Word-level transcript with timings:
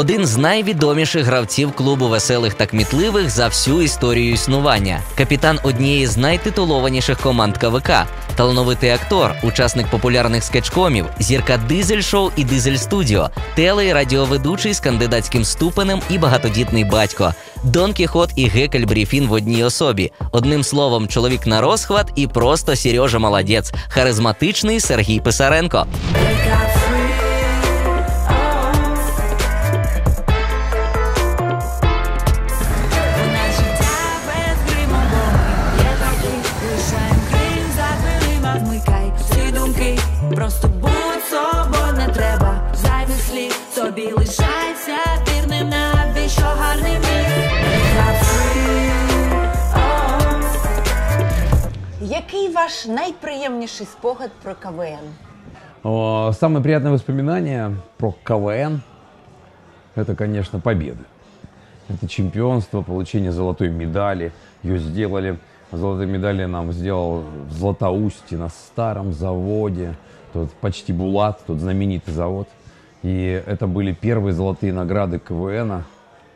Один 0.00 0.26
з 0.26 0.36
найвідоміших 0.36 1.24
гравців 1.24 1.72
клубу 1.72 2.08
веселих 2.08 2.54
та 2.54 2.66
кмітливих 2.66 3.30
за 3.30 3.48
всю 3.48 3.82
історію 3.82 4.32
існування. 4.32 5.00
Капітан 5.16 5.58
однієї 5.62 6.06
з 6.06 6.16
найтитулованіших 6.16 7.18
команд 7.18 7.58
КВК, 7.58 7.90
талановитий 8.36 8.90
актор, 8.90 9.34
учасник 9.42 9.86
популярних 9.86 10.44
скетчкомів, 10.44 11.06
зірка 11.18 11.56
дизель-шоу 11.68 12.30
і 12.36 12.44
дизель-студіо, 12.44 13.28
теле- 13.58 13.82
і 13.82 13.92
радіоведучий 13.92 14.74
з 14.74 14.80
кандидатським 14.80 15.44
ступенем 15.44 16.00
і 16.10 16.18
багатодітний 16.18 16.84
батько. 16.84 17.34
Дон 17.64 17.92
Кіхот 17.92 18.30
і 18.36 18.48
Гекельбрі 18.48 19.06
Фін 19.06 19.26
в 19.26 19.32
одній 19.32 19.64
особі. 19.64 20.12
Одним 20.32 20.64
словом, 20.64 21.08
чоловік 21.08 21.46
на 21.46 21.60
розхват 21.60 22.12
і 22.16 22.26
просто 22.26 22.76
Сережа 22.76 23.18
молодець. 23.18 23.72
Харизматичний 23.88 24.80
Сергій 24.80 25.20
Писаренко. 25.20 25.86
Просто 40.49 40.67
будь 40.67 41.23
собою 41.29 41.93
не 41.97 42.13
треба 42.13 42.71
Зайвих 42.73 43.17
слів 43.17 43.51
Собі 43.73 44.11
лишайся 44.11 44.97
вірним 45.27 45.69
навіщо 45.69 46.41
гарний 46.41 46.93
міг 46.93 47.25
Який 52.01 52.49
ваш 52.49 52.85
найприємніший 52.85 53.87
спогад 53.87 54.31
про 54.43 54.55
КВН? 54.55 55.09
О, 55.83 56.31
Самое 56.33 56.63
приятное 56.63 56.91
воспоминание 56.91 57.71
про 57.97 58.13
КВН – 58.23 59.95
это, 59.95 60.15
конечно, 60.15 60.59
победы. 60.59 61.03
Это 61.89 62.07
чемпионство, 62.07 62.81
получение 62.81 63.31
золотой 63.31 63.69
медали. 63.69 64.31
Ее 64.63 64.79
сделали, 64.79 65.37
золотые 65.71 66.07
медали 66.07 66.45
нам 66.45 66.73
сделал 66.73 67.23
в 67.49 67.53
Златоусте 67.53 68.37
на 68.37 68.49
старом 68.49 69.13
заводе. 69.13 69.95
Тут 70.32 70.50
почти 70.52 70.92
Булат, 70.92 71.40
тут 71.46 71.60
знаменитый 71.60 72.14
завод. 72.14 72.48
И 73.02 73.42
это 73.46 73.66
были 73.66 73.92
первые 73.92 74.32
золотые 74.32 74.72
награды 74.72 75.18
КВН, 75.18 75.84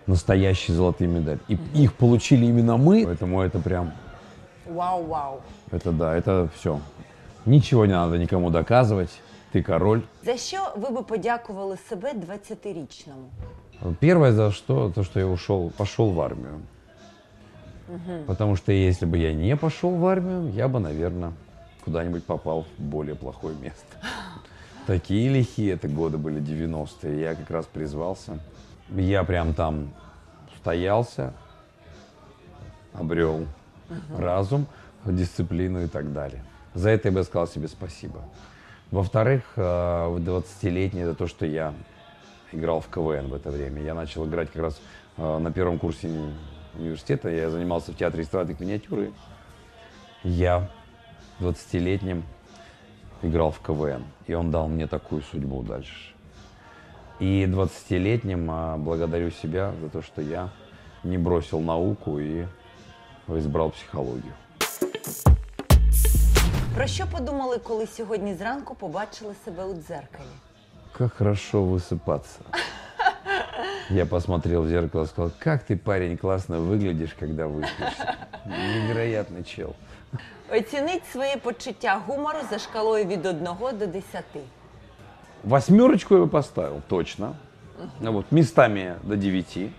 настоящие 0.07 0.77
золотые 0.77 1.09
медали. 1.09 1.39
И 1.49 1.59
их 1.75 1.93
получили 1.95 2.47
именно 2.47 2.77
мы, 2.77 3.05
поэтому 3.05 3.43
это 3.43 3.59
прям 3.59 3.93
Вау-вау. 4.67 5.41
это 5.71 5.93
да, 5.93 6.15
это 6.17 6.49
все. 6.57 6.81
Ничего 7.45 7.87
не 7.87 7.93
надо 7.93 8.17
никому 8.19 8.51
доказывать. 8.51 9.11
Ты 9.53 9.63
король. 9.63 10.01
За 10.25 10.37
що 10.37 10.59
ви 10.77 10.91
би 10.91 11.03
подякували 11.03 11.77
себе 11.77 12.13
20-річному? 12.13 13.29
Первое 14.01 14.33
за 14.33 14.51
что, 14.51 14.91
то, 14.95 15.05
что 15.05 15.21
я 15.21 15.27
ушел, 15.27 15.71
пошел 15.77 16.11
в 16.11 16.21
армию. 16.21 16.61
Потому 18.27 18.57
что 18.57 18.73
если 18.73 19.07
бы 19.07 19.19
я 19.19 19.33
не 19.35 19.57
пошел 19.57 19.91
в 19.91 20.07
армию, 20.07 20.51
я 20.55 20.69
бы, 20.69 20.81
наверное, 20.81 21.33
куда-нибудь 21.85 22.25
попал 22.25 22.63
в 22.63 22.83
более 22.83 23.15
плохое 23.15 23.57
место. 23.57 23.97
Такие 24.87 25.29
лихие 25.29 25.73
это 25.73 25.89
годы 25.89 26.19
были 26.19 26.41
90-е. 26.41 27.21
Я 27.21 27.35
как 27.35 27.51
раз 27.51 27.67
призвался. 27.67 28.39
Я 28.91 29.25
прям 29.25 29.55
там 29.55 29.91
стоялся, 30.59 31.33
обрел 32.93 33.47
разум, 34.17 34.67
дисциплину 35.05 35.85
и 35.85 35.89
так 35.89 36.13
далее. 36.13 36.43
За 36.75 36.91
это 36.91 37.09
я 37.09 37.13
бы 37.15 37.23
сказал 37.23 37.47
себе 37.47 37.69
спасибо. 37.69 38.21
Во-вторых, 38.91 39.43
э, 39.57 39.63
в 40.09 40.19
20-летний 40.19 41.01
это 41.01 41.15
то, 41.15 41.27
что 41.27 41.47
я 41.47 41.75
играл 42.53 42.81
в 42.81 42.89
КВН 42.89 43.29
в 43.29 43.35
это 43.35 43.51
время. 43.51 43.83
Я 43.83 43.95
начал 43.95 44.27
играть 44.27 44.51
как 44.53 44.63
раз 44.63 44.81
э, 45.17 45.39
на 45.39 45.53
первом 45.53 45.79
курсе 45.79 46.09
уни- 46.09 46.35
университета. 46.75 47.29
Я 47.29 47.51
занимался 47.51 47.93
в 47.93 47.97
театре 47.97 48.23
эстрадных 48.23 48.61
миниатюры. 48.61 49.13
Я 50.23 50.69
20-летним 51.41 52.25
играл 53.23 53.51
в 53.51 53.61
КВН. 53.61 54.05
И 54.27 54.35
он 54.35 54.51
дал 54.51 54.69
мне 54.69 54.87
такую 54.87 55.23
судьбу 55.23 55.63
дальше. 55.63 56.15
И 57.21 57.45
20-летним 57.45 58.51
а, 58.51 58.77
благодарю 58.77 59.31
себя 59.31 59.73
за 59.81 59.89
то, 59.89 60.03
что 60.03 60.21
я 60.21 60.51
не 61.05 61.19
бросил 61.19 61.61
науку 61.61 62.19
и 62.19 62.47
избрал 63.29 63.71
психологию. 63.71 64.33
Про 66.75 66.87
що 66.87 67.07
подумали, 67.07 67.59
коли 67.59 67.87
сьогодні 67.87 68.35
зранку 68.35 68.75
побачили 68.75 69.35
себе 69.45 69.65
у 69.65 69.75
дзеркалі? 69.75 70.35
Как 70.93 71.13
хорошо 71.13 71.65
высыпаться. 71.65 72.41
Я 73.91 74.07
посмотрел 74.07 74.63
в 74.63 74.69
зеркало 74.69 75.05
и 75.05 75.07
сказал, 75.07 75.31
как 75.39 75.65
ты, 75.65 75.77
парень, 75.77 76.17
классно 76.17 76.59
выглядишь, 76.59 77.15
когда 77.19 77.47
выспишься. 77.47 78.17
Невероятный 78.47 79.45
чел. 79.45 79.75
Оцініть 80.52 81.06
свої 81.12 81.36
почуття 81.36 82.02
гумору 82.08 82.40
за 82.50 82.60
шкалою 82.60 83.06
від 83.06 83.26
1 83.26 83.48
до 83.80 83.88
10. 83.88 84.24
Восьмерочку 85.44 86.16
я 86.16 86.22
бы 86.22 86.28
поставил, 86.28 86.82
точно. 86.88 87.36
Ну 88.02 88.12
Вот, 88.12 88.32
местами 88.32 88.96
до 89.04 89.16
девяти. 89.16 89.72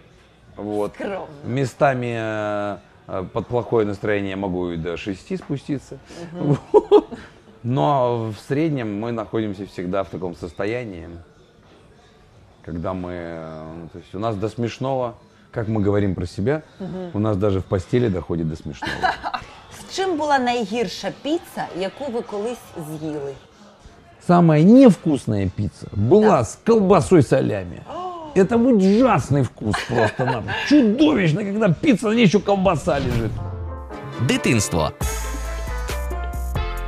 Вот. 0.56 0.94
Скромно. 0.94 1.26
Местами 1.44 2.16
э, 2.16 2.78
э, 3.08 3.24
под 3.32 3.46
плохое 3.46 3.86
настроение 3.86 4.30
я 4.30 4.36
могу 4.36 4.70
и 4.70 4.76
до 4.76 4.96
шести 4.96 5.36
спуститься. 5.36 5.98
Вот. 6.32 7.08
Но 7.62 8.30
в 8.30 8.40
среднем 8.48 8.98
мы 8.98 9.12
находимся 9.12 9.66
всегда 9.66 10.02
в 10.02 10.08
таком 10.08 10.34
состоянии, 10.34 11.08
когда 12.62 12.94
мы, 12.94 13.12
э, 13.12 13.74
ну, 13.82 13.88
то 13.88 13.98
есть 13.98 14.14
у 14.14 14.18
нас 14.18 14.36
до 14.36 14.48
смешного, 14.48 15.14
как 15.50 15.68
мы 15.68 15.82
говорим 15.82 16.14
про 16.14 16.26
себя, 16.26 16.62
у 17.12 17.18
нас 17.18 17.36
даже 17.36 17.60
в 17.60 17.64
постели 17.64 18.08
доходит 18.08 18.48
до 18.48 18.56
смешного. 18.56 18.94
З 19.94 19.96
чим 19.96 20.16
була 20.16 20.38
найгірша 20.38 21.12
піца, 21.22 21.66
яку 21.78 22.12
ви 22.12 22.22
колись 22.22 22.58
з'їли? 22.76 23.34
Самая 24.26 24.62
невкусная 24.62 25.48
пицца 25.48 25.88
была 25.92 26.40
с 26.44 26.58
колбасой 26.66 27.22
солями. 27.22 27.82
Это 28.34 28.56
ужасный 28.56 29.42
вкус 29.42 29.74
просто 29.88 30.24
надо. 30.24 30.44
Чудовищно, 30.68 31.42
когда 31.42 31.68
пицца, 31.68 32.08
на 32.08 32.14
ней 32.14 32.26
еще 32.26 32.38
колбаса 32.38 32.98
лежит. 32.98 33.32
Дитинство. 34.28 34.92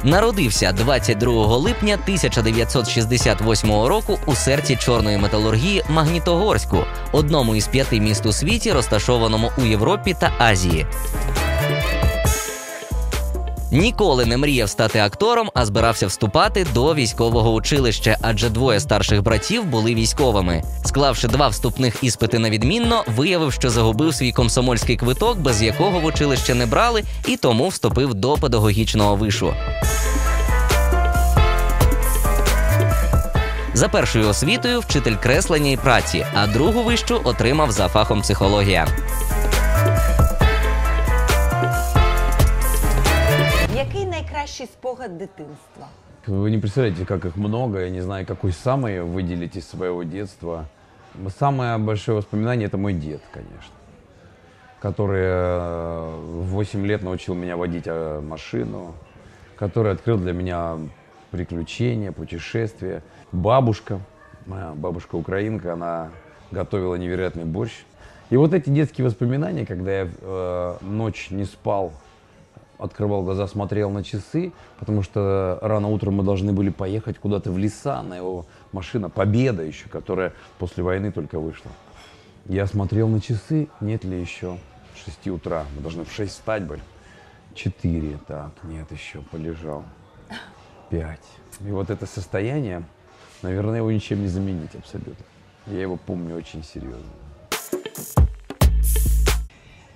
Народився 0.05 0.73
22 0.73 1.59
липня 1.59 1.95
1968 1.95 3.71
року 3.71 4.19
у 4.27 4.35
серці 4.35 4.77
чорної 4.77 5.19
металургії 5.19 5.85
Магнітогорську, 5.91 6.79
одному 7.13 7.57
із 7.57 7.67
п'яти 7.67 8.01
міст 8.01 8.27
у 8.27 8.33
світі, 8.33 8.73
розташованому 8.73 9.51
у 9.59 9.63
Європі 9.63 10.17
та 10.21 10.33
Азії. 10.39 10.87
Ніколи 13.72 14.26
не 14.26 14.38
мріяв 14.38 14.70
стати 14.70 15.00
актором, 15.00 15.50
а 15.54 15.66
збирався 15.66 16.08
вступати 16.08 16.66
до 16.74 16.96
військового 16.96 17.54
училища, 17.54 18.18
адже 18.22 18.50
двоє 18.50 18.80
старших 18.80 19.24
братів 19.24 19.66
були 19.66 19.96
військовими. 19.96 20.64
Склавши 20.86 21.28
два 21.28 21.48
вступних 21.48 21.96
іспити 22.02 22.40
на 22.40 22.50
відмінно, 22.50 23.04
виявив, 23.08 23.54
що 23.54 23.70
загубив 23.70 24.16
свій 24.16 24.32
комсомольський 24.32 24.98
квиток, 24.98 25.38
без 25.38 25.62
якого 25.62 26.00
в 26.00 26.06
училище 26.06 26.54
не 26.54 26.66
брали, 26.66 27.04
і 27.28 27.38
тому 27.38 27.68
вступив 27.68 28.14
до 28.14 28.34
педагогічного 28.34 29.16
вишу. 29.16 29.54
За 33.74 33.90
першою 33.90 34.30
освітою 34.30 34.80
вчитель 34.80 35.16
креслення 35.16 35.72
і 35.72 35.78
праці, 35.78 36.26
а 36.34 36.48
другу 36.48 36.84
вищу 36.84 37.22
отримав 37.24 37.72
за 37.72 37.88
фахом 37.88 38.22
психологія. 38.22 38.88
Найкращий 44.48 44.66
спогад 44.66 45.18
дитинства? 45.18 45.88
Вы 46.26 46.52
не 46.52 46.58
представляете, 46.58 47.06
как 47.06 47.26
их 47.26 47.36
много. 47.36 47.80
Я 47.80 47.90
не 47.90 48.02
знаю, 48.02 48.26
какой 48.26 48.52
самый 48.52 49.02
выделить 49.02 49.56
из 49.56 49.68
своего 49.68 50.04
детства. 50.04 50.66
Самое 51.40 51.78
большое 51.78 52.18
воспоминание– 52.18 52.68
это 52.68 52.78
мой 52.78 52.94
дед, 52.94 53.22
конечно. 53.32 53.74
Который 54.80 55.24
э, 55.24 56.22
в 56.42 56.48
8 56.50 56.86
лет 56.86 57.02
научил 57.02 57.34
меня 57.34 57.58
водить 57.58 57.86
э, 57.88 58.22
машину. 58.22 58.94
Который 59.56 59.94
открыл 59.94 60.18
для 60.18 60.34
меня 60.34 60.78
приключения, 61.32 62.12
путешествия. 62.12 63.04
Бабушка, 63.32 64.00
моя 64.46 64.74
бабушка 64.76 65.16
украинка, 65.16 65.74
она 65.74 66.10
готовила 66.52 66.96
невероятный 66.96 67.46
борщ. 67.46 67.74
И 68.30 68.38
вот 68.38 68.54
эти 68.54 68.70
детские 68.70 69.06
воспоминания, 69.08 69.66
когда 69.66 70.02
я 70.02 70.08
э, 70.22 70.78
ночь 70.82 71.30
не 71.32 71.46
спал, 71.46 71.94
открывал 72.78 73.24
глаза, 73.24 73.48
смотрел 73.48 73.90
на 73.90 74.04
часы, 74.04 74.54
потому 74.80 75.04
что 75.04 75.60
рано 75.62 75.88
утром 75.88 76.16
мы 76.16 76.24
должны 76.24 76.54
были 76.54 76.70
поехать 76.70 77.18
куда-то 77.18 77.52
в 77.52 77.58
леса 77.58 78.02
на 78.04 78.16
его 78.16 78.46
машина 78.72 79.10
Победа 79.10 79.64
еще, 79.64 79.90
которая 79.90 80.34
после 80.60 80.84
войны 80.84 81.12
только 81.12 81.40
вышла. 81.40 81.72
Я 82.46 82.66
смотрел 82.66 83.08
на 83.08 83.20
часы, 83.20 83.68
нет 83.82 84.04
ли 84.04 84.20
еще 84.20 84.58
6 85.06 85.28
утра. 85.28 85.66
Мы 85.76 85.82
должны 85.82 86.06
в 86.06 86.12
6 86.12 86.32
встать 86.32 86.64
были. 86.64 86.82
4, 87.56 88.20
так, 88.28 88.52
нет, 88.64 88.92
еще 88.92 89.22
полежал. 89.22 89.84
5. 90.90 91.20
И 91.62 91.72
вот 91.72 91.90
это 91.90 92.06
состояние, 92.06 92.84
наверное, 93.42 93.78
его 93.78 93.92
ничем 93.92 94.22
не 94.22 94.28
заменить 94.28 94.76
абсолютно. 94.76 95.26
Я 95.66 95.82
его 95.82 95.98
помню 95.98 96.36
очень 96.36 96.64
серьезно. 96.64 97.12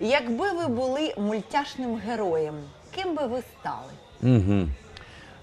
Якби 0.01 0.51
ви 0.51 0.68
були 0.68 1.13
мультяшним 1.18 1.95
героєм, 2.07 2.53
ким 2.95 3.15
би 3.15 3.27
ви 3.27 3.39
стали? 3.59 3.92
Мгм. 4.21 4.69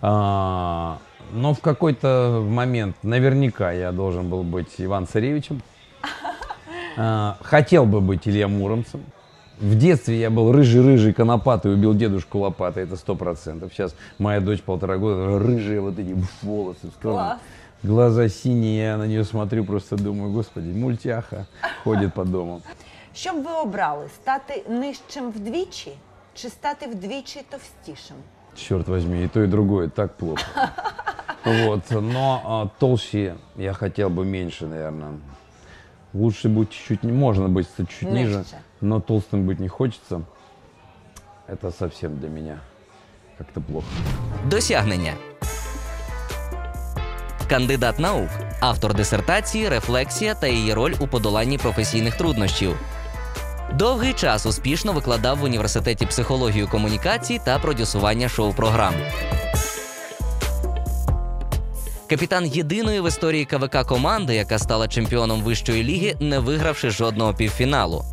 А, 0.03 0.95
но 1.35 1.53
в 1.53 1.61
какой-то 1.61 2.45
момент 2.51 2.97
наверняка 3.03 3.73
я 3.73 3.93
должен 3.93 4.29
был 4.29 4.43
быть 4.43 4.85
Иван 4.85 5.07
Царевичем. 5.07 5.63
А, 6.97 7.37
хотел 7.43 7.85
бы 7.85 8.01
быть 8.01 8.29
Илья 8.29 8.49
Муромцем. 8.49 9.01
В 9.61 9.75
детстве 9.75 10.19
я 10.19 10.31
был 10.31 10.53
рыжий-рыжий, 10.53 11.13
конопатый, 11.13 11.73
убил 11.75 11.95
дедушку 11.95 12.39
лопатой, 12.39 12.85
это 12.85 12.97
сто 12.97 13.15
процентов. 13.15 13.73
Сейчас 13.73 13.95
моя 14.19 14.41
дочь 14.41 14.63
полтора 14.63 14.99
года, 14.99 15.39
рыжие 15.39 15.81
вот 15.81 15.99
эти 15.99 16.17
волосы, 16.43 16.91
Класс. 17.03 17.39
глаза 17.83 18.29
синие, 18.29 18.79
я 18.79 18.97
на 18.97 19.07
нее 19.07 19.25
смотрю, 19.25 19.65
просто 19.65 19.97
думаю, 19.97 20.33
господи, 20.33 20.71
мультяха 20.73 21.47
ходит 21.85 22.15
по 22.15 22.25
дому. 22.25 22.63
Що 23.18 23.34
б 23.34 23.44
ви 23.44 23.52
обрали? 23.52 24.10
Стати 24.16 24.64
нижчим 24.70 25.32
вдвічі 25.32 25.92
чи 26.34 26.50
стати 26.50 26.88
вдвічі 26.88 27.42
товстішим? 27.50 28.18
Черт 28.56 28.88
возьми, 28.88 29.24
и 29.24 29.28
то, 29.28 29.42
и 29.42 29.48
другое 29.48 29.88
так 29.88 30.18
плохо. 30.18 30.42
Вот, 31.46 31.92
но 31.92 32.42
а, 32.46 32.80
толще 32.80 33.36
я 33.58 33.74
хотел 33.74 34.10
бы 34.10 34.26
меньше, 34.26 34.66
наверное. 34.68 35.12
Лучше 36.14 36.48
быть 36.50 36.70
чуть-чуть, 36.70 37.04
не 37.04 37.12
можно 37.12 37.50
быть 37.50 37.68
чуть 37.78 38.02
ниже, 38.12 38.38
Мягче. 38.38 38.58
но 38.82 39.00
толстым 39.00 39.46
быть 39.48 39.60
не 39.60 39.68
хочется. 39.68 40.22
Это 41.48 41.72
совсем 41.72 42.20
для 42.20 42.30
меня 42.30 42.60
как-то 43.38 43.62
плохо. 43.62 43.88
Досягнення. 44.46 45.14
Кандидат 47.50 48.00
наук, 48.00 48.30
автор 48.60 48.94
дисертації, 48.94 49.70
рефлексія 49.70 50.36
та 50.36 50.48
її 50.48 50.74
роль 50.74 50.94
у 51.00 51.08
подоланні 51.08 51.58
професійних 51.58 52.18
труднощів. 52.18 52.78
Довгий 53.75 54.13
час 54.13 54.47
успішно 54.47 54.93
викладав 54.93 55.39
в 55.39 55.45
університеті 55.45 56.07
психологію 56.07 56.69
комунікацій 56.69 57.41
та 57.45 57.59
продюсування 57.59 58.29
шоу-програм. 58.29 58.95
Капітан 62.11 62.47
єдиної 62.47 63.01
в 63.01 63.09
історії 63.09 63.45
КВК 63.45 63.87
команди, 63.87 64.35
яка 64.35 64.59
стала 64.59 64.89
чемпіоном 64.89 65.43
вищої 65.43 65.85
ліги, 65.85 66.17
не 66.21 66.39
вигравши 66.39 66.91
жодного 66.91 67.35
півфіналу. 67.35 68.05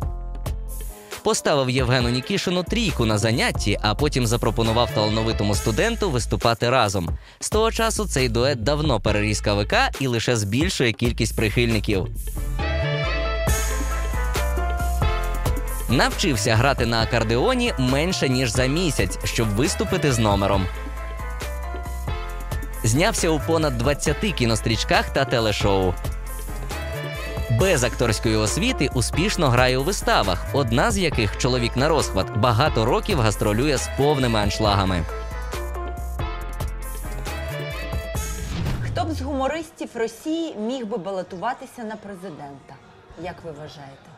Поставив 1.22 1.70
Євгену 1.70 2.08
Нікішину 2.08 2.62
трійку 2.62 3.04
на 3.04 3.18
занятті, 3.18 3.78
а 3.82 3.94
потім 3.94 4.26
запропонував 4.26 4.90
талановитому 4.94 5.54
студенту 5.54 6.10
виступати 6.10 6.70
разом. 6.70 7.08
З 7.40 7.50
того 7.50 7.72
часу 7.72 8.06
цей 8.06 8.28
дует 8.28 8.62
давно 8.62 9.00
переріс 9.00 9.40
КВК 9.40 9.74
і 10.00 10.06
лише 10.06 10.36
збільшує 10.36 10.92
кількість 10.92 11.36
прихильників. 11.36 12.06
Навчився 15.88 16.56
грати 16.56 16.86
на 16.86 17.02
акордеоні 17.02 17.72
менше 17.78 18.28
ніж 18.28 18.50
за 18.50 18.66
місяць, 18.66 19.18
щоб 19.24 19.48
виступити 19.48 20.12
з 20.12 20.18
номером. 20.18 20.66
Знявся 22.84 23.30
у 23.30 23.40
понад 23.40 23.78
20 23.78 24.16
кінострічках 24.16 25.10
та 25.10 25.24
телешоу. 25.24 25.94
Без 27.60 27.84
акторської 27.84 28.36
освіти 28.36 28.90
успішно 28.94 29.48
грає 29.48 29.78
у 29.78 29.82
виставах, 29.82 30.46
одна 30.52 30.90
з 30.90 30.98
яких 30.98 31.38
чоловік 31.38 31.76
на 31.76 31.88
розхват 31.88 32.36
багато 32.38 32.84
років 32.84 33.20
гастролює 33.20 33.76
з 33.76 33.88
повними 33.96 34.38
аншлагами. 34.38 35.04
Хто 38.84 39.04
б 39.04 39.12
з 39.12 39.20
гумористів 39.20 39.88
Росії 39.94 40.54
міг 40.54 40.86
би 40.86 40.96
балотуватися 40.96 41.84
на 41.84 41.96
президента? 41.96 42.74
Як 43.22 43.34
ви 43.44 43.50
вважаєте? 43.50 44.15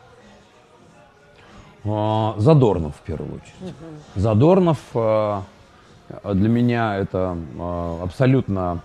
А, 1.85 2.35
Задорнов 2.39 2.97
в 2.97 3.01
первую 3.01 3.35
очередь. 3.35 3.75
Задорнов 4.15 4.79
а, 4.95 5.45
для 6.25 6.49
меня 6.49 6.97
это 6.97 7.37
а, 7.59 8.03
абсолютно 8.03 8.83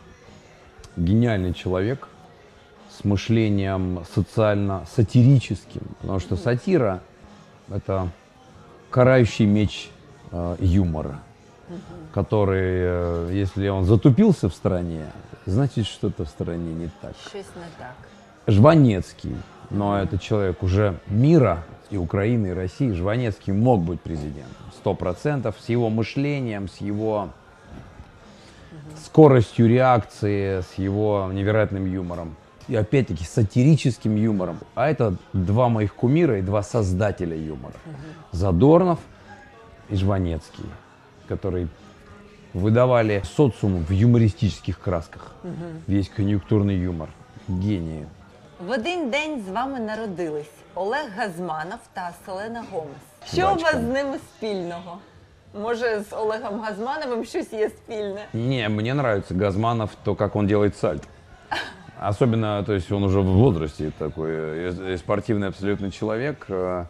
гениальный 0.95 1.53
человек 1.53 2.07
с 2.89 3.03
мышлением 3.03 4.03
социально-сатирическим, 4.13 5.81
потому 6.01 6.19
что 6.19 6.35
сатира 6.35 7.01
это 7.69 8.09
карающий 8.91 9.45
меч 9.45 9.89
юмора, 10.59 11.19
который, 12.13 12.75
э, 12.75 13.29
если 13.33 13.67
он 13.67 13.85
затупился 13.85 14.49
в 14.49 14.53
стране, 14.53 15.05
значит 15.45 15.85
что-то 15.85 16.25
в 16.25 16.29
стране 16.29 16.73
не 16.73 16.89
так. 17.01 17.13
Щось 17.31 17.45
не 17.55 17.69
так. 17.77 17.95
Жванецкий, 18.47 19.35
но 19.69 19.99
это 19.99 20.17
человек 20.17 20.63
уже 20.63 20.99
мира 21.07 21.63
и 21.89 21.97
Украины, 21.97 22.47
и 22.47 22.51
России. 22.51 22.91
Жванецкий 22.91 23.53
мог 23.53 23.81
быть 23.81 24.01
президентом, 24.01 24.65
сто 24.75 24.93
процентов, 24.93 25.55
с 25.59 25.69
его 25.69 25.89
мышлением, 25.89 26.67
с 26.67 26.77
его 26.77 27.29
скоростью 29.03 29.67
реакции, 29.67 30.61
с 30.61 30.77
его 30.77 31.29
невероятным 31.31 31.85
юмором. 31.85 32.35
И 32.67 32.75
опять-таки 32.75 33.25
сатирическим 33.25 34.15
юмором. 34.15 34.57
А 34.73 34.89
это 34.89 35.15
два 35.33 35.69
моих 35.69 35.93
кумира 35.95 36.39
и 36.39 36.41
два 36.41 36.63
создателя 36.63 37.35
юмора. 37.35 37.73
Задорнов 38.31 38.99
и 39.89 39.95
Жванецкий, 39.95 40.65
которые 41.27 41.67
выдавали 42.53 43.21
социуму 43.35 43.79
в 43.79 43.91
юмористических 43.91 44.79
красках. 44.79 45.33
Весь 45.87 46.09
конъюнктурный 46.09 46.77
юмор. 46.77 47.09
Гении. 47.47 48.07
В 48.66 48.70
один 48.70 49.10
день 49.10 49.42
з 49.48 49.50
вами 49.52 49.80
народились 49.80 50.50
Олег 50.74 51.06
Газманов 51.16 51.78
та 51.92 52.10
Селена 52.26 52.64
Гомес. 52.72 53.32
Що 53.32 53.50
у 53.50 53.54
Бачка. 53.54 53.72
вас 53.72 53.80
з 53.82 53.88
ними 53.88 54.18
спільного? 54.18 54.98
Може, 55.62 56.02
з 56.10 56.12
Олегом 56.16 56.60
Газмановим 56.60 57.24
щось 57.24 57.52
є 57.52 57.68
спільне? 57.68 58.20
Не, 58.32 58.68
мне 58.68 58.90
нравится 58.94 59.34
Газманов, 59.34 59.90
то, 60.04 60.14
как 60.14 60.36
он 60.36 60.46
делает 60.46 60.76
сальто. 60.76 61.06
Особенно, 62.08 62.62
то 62.64 62.74
есть 62.74 62.92
он 62.92 63.04
уже 63.04 63.18
в 63.20 63.24
возрасте 63.26 63.90
такой, 63.98 64.30
э, 64.30 64.92
и 64.92 64.96
спортивный 64.96 65.48
абсолютно 65.48 65.90
человек. 65.90 66.46
э, 66.48 66.84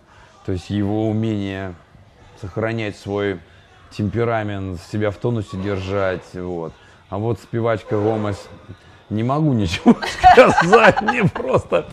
То 0.47 0.53
есть 0.53 0.71
его 0.71 1.09
умение 1.09 1.75
сохранять 2.41 2.97
свой 2.97 3.39
темперамент, 3.91 4.81
себя 4.81 5.11
в 5.11 5.17
тонусе 5.17 5.57
держать, 5.57 6.35
вот. 6.35 6.73
А 7.11 7.17
вот 7.19 7.39
спевачка 7.41 7.97
Гомес, 7.97 8.49
не 9.13 9.25
могу 9.25 9.53
ничего 9.53 9.97
сказать, 10.59 11.01
мне 11.03 11.25
просто 11.25 11.85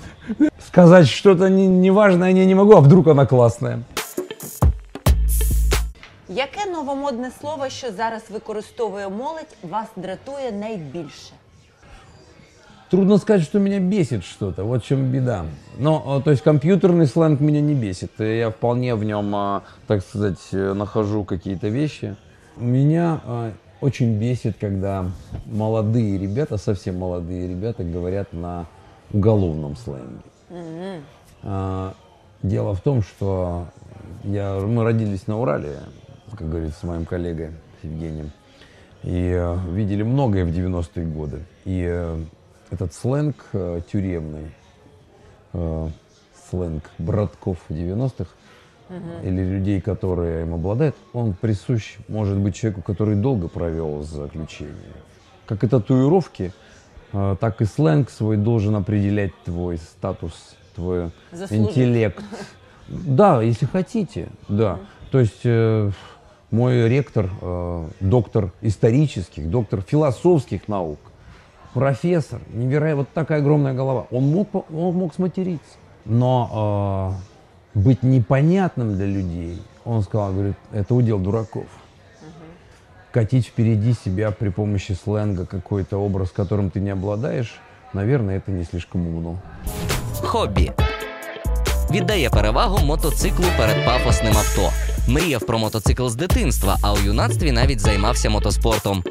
сказать 0.59 1.07
что-то 1.07 1.49
не- 1.49 1.67
неважное 1.67 2.31
я 2.31 2.45
не 2.45 2.55
могу, 2.55 2.73
а 2.75 2.79
вдруг 2.81 3.07
она 3.07 3.25
классная. 3.25 3.79
Яке 6.29 6.65
новомодне 6.71 7.31
слово, 7.41 7.69
що 7.69 7.91
зараз 7.91 8.21
використовує 8.29 9.09
молодь, 9.09 9.55
вас 9.63 9.87
дратує 9.95 10.51
найбільше? 10.51 11.33
Трудно 12.91 13.19
сказать, 13.19 13.43
что 13.43 13.59
меня 13.59 13.79
бесит 13.79 14.23
что-то, 14.23 14.63
вот 14.65 14.83
в 14.83 14.87
чем 14.87 15.11
беда. 15.11 15.45
Но, 15.79 16.03
э, 16.19 16.23
то 16.23 16.31
есть 16.31 16.43
компьютерный 16.43 17.07
сленг 17.07 17.41
меня 17.41 17.61
не 17.61 17.73
бесит. 17.73 18.21
и 18.21 18.37
Я 18.37 18.49
вполне 18.49 18.95
в 18.95 19.03
нем, 19.03 19.35
э, 19.35 19.61
так 19.87 20.03
сказать, 20.03 20.49
э, 20.53 20.73
нахожу 20.73 21.23
какие-то 21.23 21.67
вещи. 21.67 22.15
Меня 22.57 23.19
э, 23.27 23.51
очень 23.80 24.18
бесит, 24.18 24.56
когда 24.60 25.10
молодые 25.46 26.18
ребята, 26.18 26.56
совсем 26.56 26.98
молодые 26.98 27.48
ребята 27.48 27.82
говорят 27.84 28.32
на 28.32 28.66
уголовном 29.12 29.76
сленге. 29.76 30.22
А, 31.42 31.94
Дело 32.42 32.74
в 32.74 32.80
том, 32.80 33.02
что 33.02 33.66
я, 34.24 34.58
мы 34.60 34.82
родились 34.82 35.26
на 35.26 35.38
Урале, 35.38 35.80
как 36.36 36.48
говорится, 36.48 36.80
с 36.80 36.82
моим 36.84 37.04
коллегой 37.04 37.50
Евгением. 37.82 38.30
И 39.02 39.30
э, 39.34 39.56
видели 39.72 40.02
многое 40.02 40.46
в 40.46 40.48
90-е 40.48 41.04
годы. 41.06 41.42
И 41.66 41.84
э, 41.86 42.18
этот 42.70 42.94
сленг 42.94 43.46
э, 43.52 43.80
тюремный, 43.90 44.52
сленг 46.48 46.90
братков 46.98 47.58
90-х, 47.68 48.30
или 49.22 49.42
людей, 49.42 49.80
которые 49.80 50.42
им 50.42 50.54
обладают, 50.54 50.96
он 51.12 51.34
присущ, 51.34 51.96
может 52.08 52.38
быть, 52.38 52.56
человеку, 52.56 52.82
который 52.82 53.16
долго 53.16 53.48
провел 53.48 53.98
в 53.98 54.04
заключении. 54.04 54.74
Как 55.46 55.64
и 55.64 55.68
татуировки, 55.68 56.52
э, 57.12 57.36
так 57.40 57.60
и 57.60 57.64
сленг 57.64 58.10
свой 58.10 58.36
должен 58.36 58.76
определять 58.76 59.32
твой 59.44 59.78
статус, 59.78 60.56
твой 60.74 61.10
Заслужить. 61.32 61.68
интеллект. 61.68 62.24
Да, 62.88 63.42
если 63.42 63.66
хотите, 63.66 64.28
да. 64.48 64.78
То 65.10 65.20
есть 65.20 65.40
э, 65.44 65.90
мой 66.50 66.88
ректор, 66.88 67.30
э, 67.40 67.88
доктор 68.00 68.52
исторических, 68.60 69.48
доктор 69.48 69.82
философских 69.82 70.66
наук, 70.68 70.98
профессор, 71.74 72.40
невероятно, 72.52 73.02
вот 73.02 73.08
такая 73.14 73.40
огромная 73.40 73.74
голова. 73.74 74.06
Он 74.10 74.24
мог, 74.24 74.48
он 74.54 74.94
мог 74.96 75.14
сматериться. 75.14 75.78
Но 76.04 77.14
э, 77.16 77.29
быть 77.73 78.03
непонятным 78.03 78.95
для 78.95 79.05
людей, 79.05 79.61
он 79.85 80.03
сказал, 80.03 80.33
говорит, 80.33 80.55
это 80.73 80.93
удел 80.95 81.19
дураков. 81.19 81.67
Катить 83.11 83.47
впереди 83.47 83.93
себя 83.93 84.31
при 84.31 84.49
помощи 84.49 84.91
сленга 84.91 85.45
какой-то 85.45 85.97
образ, 85.97 86.31
которым 86.31 86.69
ты 86.69 86.79
не 86.79 86.89
обладаешь, 86.89 87.59
наверное, 87.93 88.37
это 88.37 88.51
не 88.51 88.65
слишком 88.65 89.07
умно. 89.07 89.39
хобі. 90.21 90.71
Віддає 91.91 92.29
перевагу 92.29 92.85
мотоциклу 92.85 93.45
перед 93.57 93.85
пафосним 93.85 94.37
авто. 94.37 94.71
Мріяв 95.07 95.45
про 95.45 95.59
мотоцикл 95.59 96.07
з 96.07 96.15
дитинства, 96.15 96.77
а 96.81 96.93
у 96.93 96.97
юнацтві 96.97 97.51
навіть 97.51 97.79
займався 97.79 98.29
мотоспортом. 98.29 99.03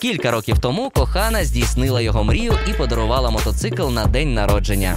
Кілька 0.00 0.30
років 0.30 0.58
тому 0.58 0.90
кохана 0.90 1.44
здійснила 1.44 2.00
його 2.00 2.24
мрію 2.24 2.52
і 2.66 2.72
подарувала 2.72 3.30
мотоцикл 3.30 3.88
на 3.88 4.06
день 4.06 4.34
народження. 4.34 4.96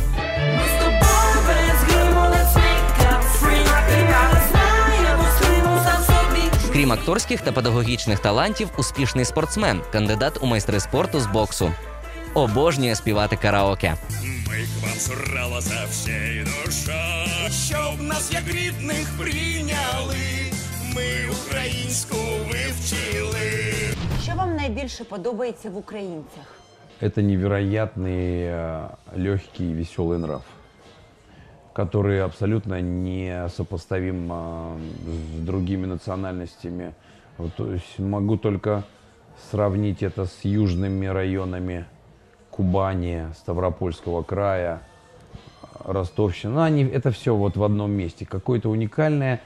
Крім 6.74 6.91
акторських 6.91 7.41
та 7.41 7.51
педагогічних 7.51 8.19
талантів, 8.19 8.69
успішний 8.77 9.25
спортсмен, 9.25 9.81
кандидат 9.91 10.38
у 10.41 10.45
майстри 10.45 10.79
спорту 10.79 11.19
з 11.19 11.25
боксу. 11.25 11.74
Обожнює 12.33 12.95
співати 12.95 13.36
караоке. 13.36 13.95
Ми 14.24 14.55
к 14.55 14.88
вам 14.88 15.00
сурала 15.00 15.62
за 15.62 15.86
всією 15.91 16.48
душа, 16.65 17.25
щоб 17.67 18.01
нас 18.01 18.31
як 18.33 18.48
рідних 18.48 19.07
прийняли, 19.19 20.15
ми 20.94 21.30
українську 21.30 22.16
вивчили. 22.16 23.38
Що 24.23 24.32
вам 24.35 24.56
найбільше 24.56 25.04
подобається 25.04 25.70
в 25.70 25.76
українцях? 25.76 26.58
Это 27.00 27.23
невероятный 27.23 28.42
э, 28.42 28.88
легкий 29.14 29.70
и 29.70 29.75
веселый 29.75 30.18
нрав, 30.18 30.42
который 31.73 32.20
абсолютно 32.20 32.80
не 32.80 33.49
сопоставим 33.49 34.28
э, 34.32 34.78
с 35.06 35.47
другими 35.47 35.87
национальностями. 35.87 36.94
Вот, 37.37 37.54
то 37.54 37.73
есть 37.73 38.00
могу 38.00 38.37
только 38.37 38.82
сравнить 39.50 40.02
это 40.02 40.26
с 40.26 40.44
южными 40.44 41.06
районами 41.06 41.87
Кубани, 42.50 43.26
Ставропольского 43.38 44.25
края, 44.25 44.82
Ростовщина. 45.85 46.54
Ну, 46.54 46.61
они, 46.62 46.82
это 46.82 47.12
все 47.12 47.35
вот 47.37 47.56
в 47.56 47.62
одном 47.62 47.92
месте. 47.92 48.26
Какое-то 48.26 48.70
уникальное, 48.70 49.40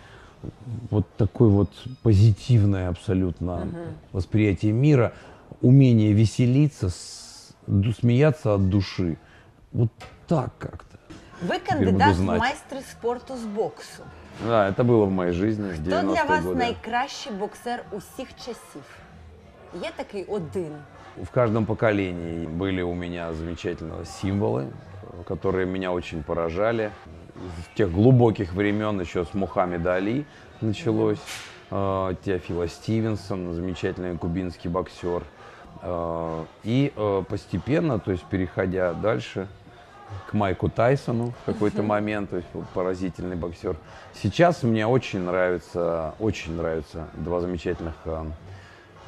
вот 0.91 1.05
такое 1.17 1.49
вот 1.49 1.69
позитивное 2.03 2.89
абсолютно 2.89 3.67
восприятие 4.12 4.73
мира, 4.73 5.12
умение 5.61 6.12
веселиться, 6.12 6.89
с- 6.89 7.55
ду- 7.67 7.93
смеяться 7.93 8.55
от 8.55 8.69
души. 8.69 9.17
Вот 9.73 9.89
так 10.27 10.51
как-то. 10.59 10.99
Ви 11.43 11.49
буду 11.49 11.61
кандидат 11.69 12.15
в 12.15 12.17
знати. 12.19 12.39
майстри 12.41 12.81
спорту 12.81 13.37
з 13.37 13.45
боксу. 13.45 14.03
Да, 14.47 14.69
это 14.71 14.85
было 14.85 15.05
в 15.05 15.11
моей 15.11 15.33
жизни 15.33 15.71
с 15.73 15.75
Хто 15.75 15.83
для 15.83 16.01
90-е 16.01 16.25
вас 16.29 16.45
годы. 16.45 16.55
найкращий 16.57 17.33
боксер 17.33 17.85
усіх 17.93 18.29
часів? 18.37 18.83
Є 19.83 19.91
такий 19.97 20.25
один. 20.25 20.73
В 21.23 21.31
каждом 21.31 21.65
поколении 21.67 22.47
были 22.47 22.83
у 22.83 22.95
меня 22.95 23.33
замечательные 23.33 24.05
символы, 24.05 24.67
которые 25.25 25.67
меня 25.67 25.91
очень 25.93 26.23
поражали. 26.23 26.91
С 27.38 27.77
тех 27.77 27.91
глубоких 27.91 28.53
времен 28.53 29.00
еще 29.00 29.25
с 29.25 29.34
Мухаммеда 29.34 29.96
Али 29.96 30.25
началось. 30.62 31.20
Э, 31.70 32.15
Теофила 32.24 32.67
Стивенсон, 32.67 33.53
замечательный 33.53 34.17
кубинский 34.17 34.70
боксер. 34.70 35.24
Э, 35.82 36.46
И 36.63 36.91
э, 36.96 37.24
постепенно, 37.27 38.00
то 38.00 38.12
есть 38.12 38.24
переходя 38.24 38.94
дальше, 38.94 39.48
к 40.27 40.34
Майку 40.34 40.70
Тайсону 40.70 41.34
в 41.44 41.46
какой-то 41.46 41.84
момент, 41.84 42.29
то 42.29 42.38
есть 42.38 42.48
поразительный 42.74 43.36
боксер. 43.36 43.75
Сейчас 44.13 44.63
мне 44.63 44.88
очень 44.88 45.20
нравится, 45.20 46.15
очень 46.20 46.56
нравятся 46.56 47.08
два 47.13 47.41
замечательных 47.41 47.96
э, 48.06 48.25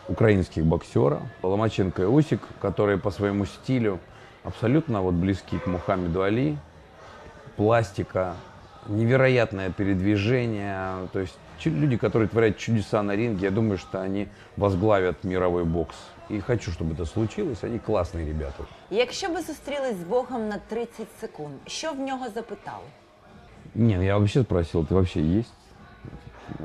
украинских 0.08 0.66
боксера, 0.66 1.22
Ломаченко 1.42 2.02
и 2.04 2.06
Усик, 2.06 2.42
которые 2.62 2.98
по 2.98 3.12
своему 3.12 3.46
стилю 3.46 4.00
абсолютно 4.44 5.02
вот 5.02 5.14
близки 5.14 5.58
к 5.58 5.68
Мухаммеду 5.68 6.22
Али. 6.22 6.58
Пластика, 7.60 8.36
невероятное 8.88 9.70
передвижение, 9.70 11.10
то 11.12 11.20
есть 11.20 11.38
люди, 11.66 11.98
которые 11.98 12.30
творят 12.30 12.58
чудеса 12.58 13.04
на 13.04 13.18
ринге, 13.18 13.48
я 13.48 13.52
думаю, 13.52 13.78
что 13.78 14.02
они 14.02 14.30
возглавят 14.56 15.26
мировой 15.26 15.66
бокс. 15.66 15.98
И 16.30 16.40
хочу, 16.40 16.72
чтобы 16.72 16.94
это 16.94 17.04
случилось, 17.04 17.62
они 17.64 17.78
классные 17.78 18.26
ребята. 18.26 18.64
Якщо 18.90 19.28
ви 19.30 19.42
зустрілись 19.42 19.98
з 19.98 20.04
Богом 20.04 20.48
на 20.48 20.58
30 20.68 21.08
секунд, 21.22 21.54
що 21.68 21.92
в 21.92 22.00
нього 22.00 22.26
запитали? 22.36 22.86
Не, 23.76 24.06
я 24.06 24.18
вообще 24.18 24.44
спросил, 24.44 24.86
ты 24.86 24.94
вообще 24.94 25.20
есть? 25.20 25.54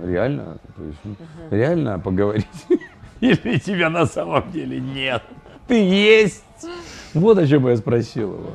Реально? 0.05 0.59
То 0.77 0.83
есть, 0.85 0.99
ну, 1.05 1.17
реально 1.51 1.99
поговорить? 1.99 2.67
Или 3.21 3.59
тебя 3.59 3.91
на 3.91 4.07
самом 4.07 4.45
деле 4.53 4.81
нет? 4.81 5.23
Ты 5.67 5.75
есть? 5.75 6.45
Вот 7.15 7.39
о 7.39 7.47
чем 7.47 7.69
я 7.69 7.77
спросил 7.77 8.33
его. 8.33 8.51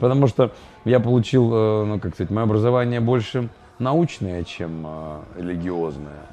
Потому 0.00 0.26
что 0.26 0.52
я 0.84 0.98
получил, 0.98 1.52
э, 1.52 1.84
ну, 1.84 2.00
как 2.00 2.14
сказать, 2.14 2.30
мое 2.30 2.44
образование 2.44 3.00
больше 3.00 3.50
научное, 3.78 4.44
чем 4.44 4.84
э, 4.86 5.20
религиозное. 5.36 6.26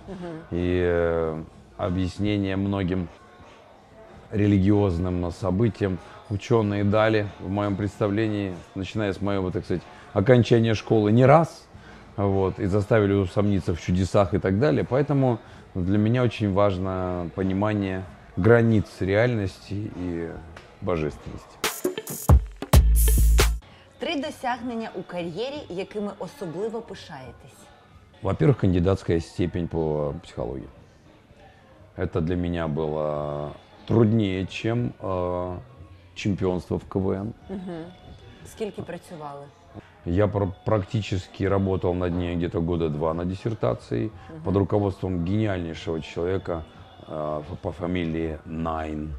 И 0.51 0.81
э, 0.83 1.43
объяснение 1.77 2.55
многим 2.55 3.09
религиозным 4.31 5.31
событиям 5.31 6.00
ученые 6.29 6.83
дали 6.83 7.27
в 7.39 7.50
моем 7.50 7.75
представлении, 7.75 8.55
начиная 8.75 9.13
с 9.13 9.21
моего, 9.21 9.51
так 9.51 9.65
сказать, 9.65 9.83
окончания 10.13 10.74
школы 10.74 11.12
не 11.12 11.25
раз, 11.25 11.67
вот, 12.15 12.59
и 12.59 12.65
заставили 12.65 13.13
усомниться 13.13 13.75
в 13.75 13.81
чудесах 13.81 14.33
и 14.33 14.39
так 14.39 14.59
далее. 14.59 14.86
Поэтому 14.89 15.39
для 15.75 15.97
меня 15.97 16.24
очень 16.24 16.53
важно 16.53 17.29
понимание 17.36 18.03
границ 18.36 18.86
реальности 19.00 19.91
и 19.95 20.29
божественности. 20.81 22.37
Три 23.99 24.20
досягнення 24.20 24.90
у 24.94 25.02
кар'єрі, 25.02 25.62
якими 25.68 26.11
особливо 26.18 26.80
пишаєтесь. 26.80 27.58
Во-первых, 28.22 28.61
кандидатская 28.61 29.20
степень 29.20 29.68
по 29.68 30.14
психологии. 30.22 30.68
Это 31.96 32.20
для 32.20 32.37
меня 32.37 32.68
было 32.68 33.50
труднее, 33.87 34.46
чем 34.46 34.92
э, 35.00 35.56
чемпионство 36.14 36.76
в 36.78 36.84
КВН. 36.84 37.32
Скільки 38.46 38.82
працювали? 38.82 39.46
Я 40.06 40.26
пр- 40.28 40.52
практически 40.64 41.44
работал 41.49 41.94
над 41.94 42.14
ней 42.14 42.37
где-то 42.37 42.61
года 42.61 42.88
два 42.88 43.14
на 43.14 43.25
диссертации 43.25 44.11
под 44.44 44.56
руководством 44.56 45.25
гениальнейшего 45.25 46.00
человека 46.00 46.64
э, 47.08 47.42
по- 47.49 47.56
по 47.56 47.70
фамилии 47.72 48.38
Найн. 48.46 49.14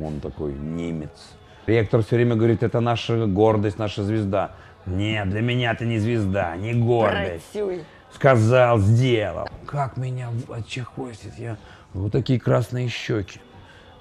Он 0.00 0.20
такой 0.20 0.52
немец. 0.52 1.32
Ректор 1.69 2.01
все 2.01 2.15
время 2.15 2.35
говорит, 2.35 2.63
это 2.63 2.79
наша 2.79 3.27
гордость, 3.27 3.77
наша 3.77 4.03
звезда. 4.03 4.53
Нет, 4.87 5.29
для 5.29 5.41
меня 5.41 5.75
ты 5.75 5.85
не 5.85 5.99
звезда, 5.99 6.55
не 6.55 6.73
гордость. 6.73 7.45
Працюй. 7.53 7.83
Сказал, 8.11 8.79
сделал. 8.79 9.47
Как 9.67 9.95
меня 9.95 10.29
отчехвостит. 10.51 11.33
Я 11.37 11.57
вот 11.93 12.11
такие 12.11 12.39
красные 12.39 12.87
щеки. 12.87 13.39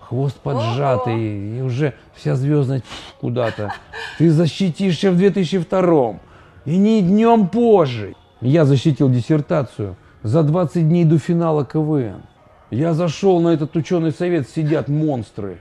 Хвост 0.00 0.38
поджатый, 0.38 1.58
и 1.58 1.60
уже 1.60 1.92
вся 2.14 2.36
звездность 2.36 2.86
куда-то. 3.20 3.74
Ты 4.16 4.30
защитишься 4.30 5.10
в 5.10 5.18
2002 5.18 6.20
и 6.64 6.78
не 6.78 7.02
днем 7.02 7.48
позже. 7.48 8.14
Я 8.40 8.64
защитил 8.64 9.10
диссертацию 9.10 9.96
за 10.22 10.42
20 10.42 10.88
дней 10.88 11.04
до 11.04 11.18
финала 11.18 11.66
КВН. 11.66 12.22
Я 12.70 12.94
зашел 12.94 13.40
на 13.40 13.48
этот 13.48 13.76
ученый 13.76 14.12
совет, 14.12 14.48
сидят 14.48 14.88
монстры. 14.88 15.58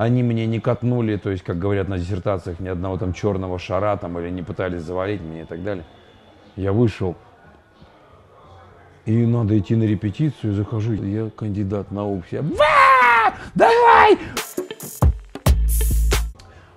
Они 0.00 0.22
мне 0.22 0.46
не 0.46 0.60
катнули, 0.60 1.18
то 1.18 1.28
есть, 1.28 1.44
как 1.44 1.58
говорят 1.58 1.88
на 1.88 1.98
диссертациях, 1.98 2.58
ни 2.58 2.68
одного 2.68 2.96
там 2.96 3.12
черного 3.12 3.58
шара 3.58 3.98
там, 3.98 4.18
или 4.18 4.30
не 4.30 4.42
пытались 4.42 4.80
завалить 4.80 5.20
меня 5.20 5.42
и 5.42 5.44
так 5.44 5.62
далее. 5.62 5.84
Я 6.56 6.72
вышел, 6.72 7.16
и 9.04 9.26
надо 9.26 9.58
идти 9.58 9.76
на 9.76 9.82
репетицию, 9.82 10.54
захожу, 10.54 10.94
я 10.94 11.28
кандидат 11.28 11.90
наук. 11.90 12.24
«Ва! 12.32 13.34
давай! 13.54 14.18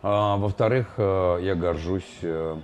А, 0.02 0.36
во-вторых, 0.36 0.88
э, 0.98 1.40
я 1.44 1.56
горжусь, 1.56 2.18
э, 2.24 2.58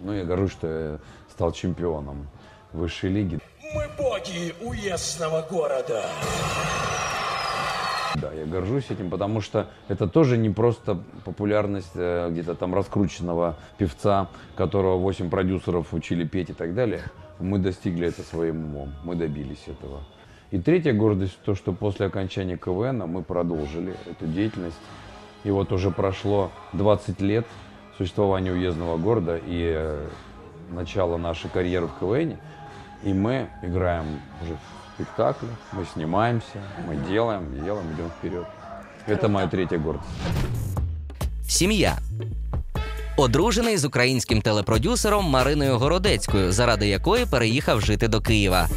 ну, 0.00 0.12
я 0.12 0.24
горжусь, 0.24 0.50
что 0.50 0.66
я 0.66 0.98
стал 1.30 1.52
чемпионом 1.52 2.26
высшей 2.72 3.10
лиги. 3.10 3.38
Мы 3.72 3.86
боги 3.96 4.56
уездного 4.60 5.46
города. 5.48 6.04
Да, 8.16 8.32
я 8.32 8.44
горжусь 8.44 8.90
этим, 8.90 9.10
потому 9.10 9.40
что 9.40 9.68
это 9.88 10.08
тоже 10.08 10.36
не 10.36 10.50
просто 10.50 10.98
популярность 11.24 11.92
э, 11.94 12.28
где-то 12.30 12.54
там 12.54 12.74
раскрученного 12.74 13.56
певца, 13.78 14.28
которого 14.56 14.96
8 14.96 15.30
продюсеров 15.30 15.94
учили 15.94 16.24
петь 16.24 16.50
и 16.50 16.52
так 16.52 16.74
далее. 16.74 17.02
Мы 17.38 17.58
достигли 17.58 18.08
это 18.08 18.22
своим 18.22 18.64
умом, 18.64 18.92
мы 19.04 19.14
добились 19.14 19.62
этого. 19.66 20.00
И 20.50 20.58
третья 20.58 20.92
гордость 20.92 21.38
то, 21.44 21.54
что 21.54 21.72
после 21.72 22.06
окончания 22.06 22.56
КВН 22.56 22.98
мы 23.06 23.22
продолжили 23.22 23.94
эту 24.06 24.26
деятельность. 24.26 24.78
И 25.44 25.50
вот 25.50 25.72
уже 25.72 25.90
прошло 25.90 26.50
20 26.72 27.20
лет 27.20 27.46
существования 27.96 28.52
уездного 28.52 28.96
города 28.96 29.36
и 29.36 29.72
э, 29.76 30.08
начала 30.70 31.16
нашей 31.16 31.48
карьеры 31.50 31.86
в 31.86 31.98
КВН. 32.00 32.38
И 33.04 33.12
мы 33.14 33.48
играем 33.62 34.20
уже 34.42 34.56
в 34.99 34.99
спектаклях, 34.99 35.51
мы 35.73 35.85
снимаемся, 35.93 36.61
мы 36.87 36.95
делаем, 37.09 37.63
делаем, 37.63 37.93
идем 37.93 38.09
вперед. 38.19 38.45
Это 39.07 39.27
моя 39.27 39.47
третья 39.47 39.77
гордость. 39.77 40.09
Сім'я. 41.47 41.97
Одружений 43.17 43.77
з 43.77 43.85
українським 43.85 44.41
телепродюсером 44.41 45.25
Мариною 45.25 45.77
Городецькою, 45.77 46.51
заради 46.51 46.87
якої 46.87 47.25
переїхав 47.25 47.81
жити 47.81 48.07
до 48.07 48.21
Києва. 48.21 48.67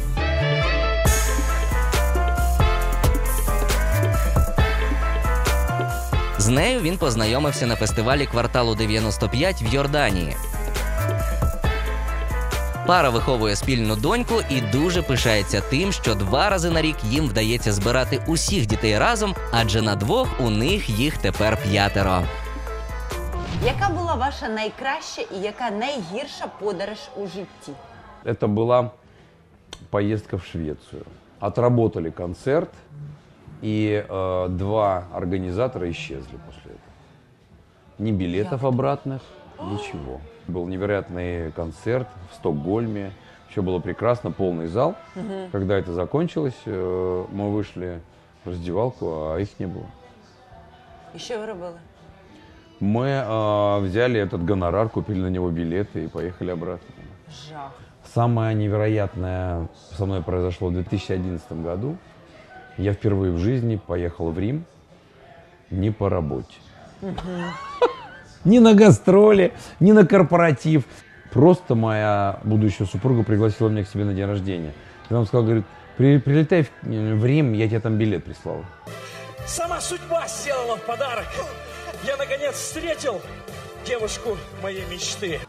З 6.37 6.47
нею 6.47 6.81
він 6.81 6.97
познайомився 6.97 7.67
на 7.67 7.75
фестивалі 7.75 8.25
кварталу 8.25 8.75
95 8.75 9.61
в 9.61 9.73
Йорданії. 9.73 10.35
Пара 12.87 13.09
виховує 13.09 13.55
спільну 13.55 13.95
доньку 13.95 14.35
і 14.49 14.61
дуже 14.61 15.01
пишається 15.01 15.61
тим, 15.61 15.91
що 15.91 16.15
два 16.15 16.49
рази 16.49 16.69
на 16.69 16.81
рік 16.81 16.95
їм 17.03 17.27
вдається 17.27 17.73
збирати 17.73 18.21
усіх 18.27 18.65
дітей 18.65 18.99
разом, 18.99 19.35
адже 19.51 19.81
на 19.81 19.95
двох 19.95 20.27
у 20.39 20.49
них 20.49 20.89
їх 20.89 21.17
тепер 21.17 21.57
п'ятеро. 21.63 22.21
Яка 23.65 23.89
була 23.89 24.15
ваша 24.15 24.49
найкраща 24.49 25.21
і 25.21 25.41
яка 25.41 25.71
найгірша 25.71 26.47
подорож 26.59 26.97
у 27.17 27.27
житті? 27.27 27.71
Это 28.25 28.47
была 28.47 28.89
поездка 29.89 30.37
в 30.37 30.45
Швецию. 30.45 31.05
Отработали 31.39 32.11
концерт, 32.11 32.69
и 33.61 34.05
э, 34.07 34.47
два 34.49 35.03
организатора 35.13 35.89
исчезли 35.91 36.37
после 36.45 36.71
этого. 36.71 36.93
Ни 37.97 38.11
билетов 38.11 38.65
обратных, 38.65 39.21
ничего. 39.61 40.21
Был 40.48 40.66
невероятный 40.66 41.52
концерт 41.52 42.08
в 42.30 42.34
Стокгольме. 42.34 43.12
Все 43.48 43.62
было 43.62 43.78
прекрасно, 43.78 44.30
полный 44.30 44.66
зал. 44.66 44.96
Когда 45.52 45.76
это 45.78 45.92
закончилось, 45.92 46.60
э, 46.66 47.24
мы 47.32 47.50
вышли 47.50 48.00
в 48.44 48.48
раздевалку, 48.48 49.32
а 49.32 49.38
их 49.38 49.48
не 49.60 49.66
было. 49.66 49.86
Що 51.16 51.38
ви 51.38 51.46
робили? 51.46 51.78
Мы 52.80 53.06
э, 53.06 53.80
взяли 53.80 54.20
этот 54.20 54.44
гонорар, 54.44 54.88
купили 54.88 55.20
на 55.20 55.30
него 55.30 55.50
билеты 55.50 56.04
и 56.04 56.08
поехали 56.08 56.50
обратно. 56.50 56.94
Жах. 57.48 57.72
Самое 58.14 58.54
невероятное 58.54 59.68
со 59.96 60.06
мной 60.06 60.22
произошло 60.22 60.68
в 60.68 60.72
2011 60.72 61.52
году. 61.52 61.96
Я 62.76 62.92
впервые 62.92 63.32
в 63.32 63.38
жизни 63.38 63.80
поехал 63.86 64.30
в 64.30 64.38
Рим 64.38 64.64
не 65.70 65.90
по 65.90 66.08
работе. 66.08 66.54
Ни 68.44 68.58
на 68.58 68.74
гастроли, 68.74 69.52
ни 69.80 69.92
на 69.92 70.06
корпоратив. 70.06 70.84
Просто 71.32 71.74
моя 71.74 72.38
будущая 72.44 72.86
супруга 72.86 73.24
пригласила 73.24 73.68
меня 73.68 73.84
к 73.84 73.88
себе 73.88 74.04
на 74.04 74.14
день 74.14 74.26
рождения. 74.26 74.72
И 75.10 75.14
он 75.14 75.26
сказал, 75.26 75.44
говорит, 75.44 75.64
«При- 75.96 76.18
прилетай 76.18 76.62
в, 76.64 76.70
в 76.82 77.24
Рим, 77.24 77.52
я 77.52 77.66
тебе 77.68 77.80
там 77.80 77.96
билет 77.96 78.24
прислал. 78.24 78.64
Сама 79.46 79.80
судьба 79.80 80.26
сделала 80.28 80.76
в 80.76 80.82
подарок. 80.82 81.26
Я 82.06 82.16
наконец 82.16 82.54
встретил 82.54 83.20
девушку 83.86 84.36
моей 84.62 84.84
мечты. 84.90 85.40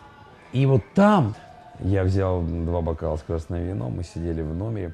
И 0.51 0.65
вот 0.65 0.81
там 0.93 1.35
я 1.79 2.03
взял 2.03 2.41
два 2.41 2.81
бокала 2.81 3.17
с 3.17 3.21
красным 3.21 3.65
вином, 3.65 3.93
мы 3.97 4.03
сидели 4.03 4.41
в 4.41 4.53
номере, 4.53 4.93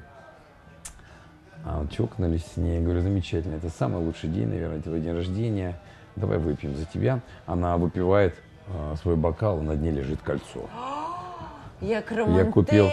а, 1.64 1.80
вот 1.80 1.92
чокнулись 1.92 2.44
с 2.54 2.56
ней. 2.56 2.78
Я 2.78 2.82
говорю, 2.82 3.00
замечательно, 3.00 3.54
это 3.56 3.70
самый 3.70 4.02
лучший 4.04 4.28
день, 4.28 4.48
наверное, 4.48 4.80
твой 4.80 5.00
день 5.00 5.14
рождения. 5.14 5.78
Давай 6.16 6.38
выпьем 6.38 6.76
за 6.76 6.84
тебя. 6.84 7.20
Она 7.46 7.76
выпивает 7.76 8.34
а, 8.68 8.94
свой 9.02 9.16
бокал, 9.16 9.60
на 9.60 9.76
дне 9.76 9.90
лежит 9.90 10.20
кольцо. 10.22 10.68
Я 11.80 12.02
романтично. 12.08 12.52
купил, 12.52 12.90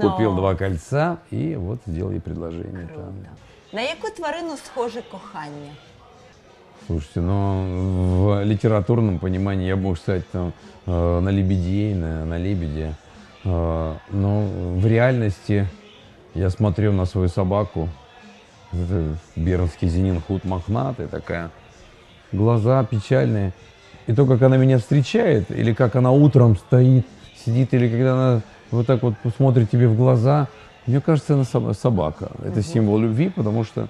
купил 0.00 0.36
два 0.36 0.54
кольца 0.54 1.18
и 1.30 1.56
вот 1.56 1.78
сделал 1.86 2.10
ей 2.10 2.20
предложение. 2.20 2.88
там. 2.94 3.14
На 3.72 3.80
яку 3.80 4.10
тварину 4.10 4.56
схоже 4.56 5.02
кохання? 5.02 5.72
Слушайте, 6.86 7.20
ну 7.20 7.64
в 8.20 8.44
литературном 8.44 9.18
понимании 9.18 9.66
я 9.66 9.76
мог 9.76 9.98
сказать 9.98 10.28
там, 10.30 10.52
э, 10.86 11.20
на 11.20 11.30
лебедей, 11.30 11.94
на, 11.94 12.24
на 12.24 12.38
лебеде. 12.38 12.94
Э, 13.44 13.96
но 14.10 14.46
в 14.76 14.86
реальности 14.86 15.66
я 16.34 16.50
смотрю 16.50 16.92
на 16.92 17.06
свою 17.06 17.28
собаку. 17.28 17.88
Это 18.72 19.16
бернский 19.34 19.88
зенин 19.88 20.20
худ 20.20 20.44
мохнатая 20.44 21.08
такая 21.08 21.50
Глаза 22.31 22.83
печальные. 22.83 23.51
И 24.07 24.13
то, 24.13 24.25
как 24.25 24.41
она 24.41 24.57
меня 24.57 24.77
встречает, 24.77 25.51
или 25.51 25.73
как 25.73 25.95
она 25.95 26.11
утром 26.11 26.55
стоит, 26.57 27.05
сидит, 27.45 27.73
или 27.73 27.89
когда 27.89 28.13
она 28.13 28.41
вот 28.71 28.87
так 28.87 29.03
вот 29.03 29.13
смотрит 29.37 29.69
тебе 29.69 29.87
в 29.87 29.95
глаза, 29.97 30.47
мне 30.87 31.01
кажется, 31.01 31.33
она 31.33 31.45
сама- 31.45 31.73
собака. 31.73 32.31
Это 32.45 32.63
символ 32.63 32.99
любви, 32.99 33.29
потому 33.29 33.63
что 33.65 33.87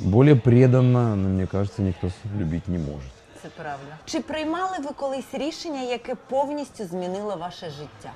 более 0.00 0.34
преданно, 0.36 1.16
ну, 1.16 1.28
мне 1.28 1.46
кажется, 1.46 1.82
никто 1.82 2.06
с- 2.08 2.38
любить 2.40 2.68
не 2.68 2.78
может. 2.78 3.10
Це 3.42 3.48
правда. 3.56 3.96
Чи 4.04 4.20
приймали 4.20 4.76
ви 4.84 4.90
колись 4.96 5.34
рішення, 5.34 5.82
яке 5.82 6.14
повністю 6.28 6.84
змінило 6.84 7.36
ваше 7.36 7.70
життя? 7.70 8.10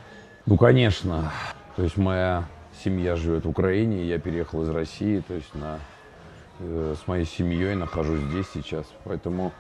Ну, 0.47 0.57
конечно. 0.57 1.31
То 1.77 1.83
есть 1.85 1.97
моя 1.99 2.45
семья 2.85 3.16
живет 3.16 3.45
в 3.45 3.49
Украине, 3.49 4.03
и 4.03 4.07
я 4.07 4.19
переехал 4.19 4.62
из 4.62 4.69
России, 4.69 5.23
то 5.29 5.35
есть 5.35 5.55
на, 5.55 5.77
э, 6.60 6.96
с 7.02 7.08
моей 7.08 7.26
семьей 7.26 7.76
нахожусь 7.76 8.22
здесь 8.22 8.46
сейчас. 8.54 8.86
Поэтому, 9.04 9.52